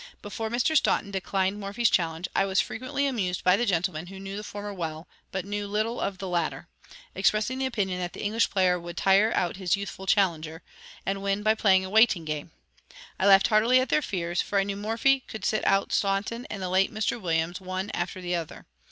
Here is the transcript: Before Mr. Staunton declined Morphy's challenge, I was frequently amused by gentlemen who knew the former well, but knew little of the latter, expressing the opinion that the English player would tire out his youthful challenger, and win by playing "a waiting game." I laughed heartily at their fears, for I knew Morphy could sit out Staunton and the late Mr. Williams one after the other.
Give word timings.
Before 0.23 0.49
Mr. 0.49 0.75
Staunton 0.75 1.11
declined 1.11 1.59
Morphy's 1.59 1.87
challenge, 1.91 2.27
I 2.35 2.43
was 2.43 2.59
frequently 2.59 3.05
amused 3.05 3.43
by 3.43 3.63
gentlemen 3.63 4.07
who 4.07 4.19
knew 4.19 4.35
the 4.35 4.43
former 4.43 4.73
well, 4.73 5.07
but 5.31 5.45
knew 5.45 5.67
little 5.67 6.01
of 6.01 6.17
the 6.17 6.27
latter, 6.27 6.67
expressing 7.13 7.59
the 7.59 7.67
opinion 7.67 7.99
that 7.99 8.13
the 8.13 8.23
English 8.23 8.49
player 8.49 8.79
would 8.79 8.97
tire 8.97 9.31
out 9.35 9.57
his 9.57 9.75
youthful 9.75 10.07
challenger, 10.07 10.63
and 11.05 11.21
win 11.21 11.43
by 11.43 11.53
playing 11.53 11.85
"a 11.85 11.89
waiting 11.91 12.25
game." 12.25 12.49
I 13.19 13.27
laughed 13.27 13.49
heartily 13.49 13.79
at 13.79 13.89
their 13.89 14.01
fears, 14.01 14.41
for 14.41 14.57
I 14.57 14.63
knew 14.63 14.75
Morphy 14.75 15.19
could 15.27 15.45
sit 15.45 15.63
out 15.67 15.93
Staunton 15.93 16.47
and 16.49 16.63
the 16.63 16.69
late 16.69 16.91
Mr. 16.91 17.21
Williams 17.21 17.61
one 17.61 17.91
after 17.93 18.21
the 18.21 18.33
other. 18.33 18.65